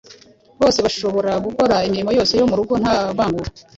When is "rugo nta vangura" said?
2.59-3.51